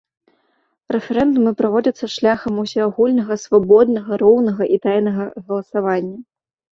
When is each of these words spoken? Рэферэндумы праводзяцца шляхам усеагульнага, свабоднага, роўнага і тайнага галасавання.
Рэферэндумы 0.93 1.51
праводзяцца 1.59 2.05
шляхам 2.13 2.53
усеагульнага, 2.63 3.37
свабоднага, 3.43 4.17
роўнага 4.23 4.63
і 4.77 4.81
тайнага 4.87 5.27
галасавання. 5.47 6.17